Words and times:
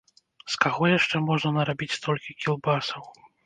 З 0.53 0.55
каго 0.65 0.89
яшчэ 0.93 1.21
можна 1.29 1.53
нарабіць 1.59 1.91
столькі 1.99 2.39
кілбасаў? 2.43 3.03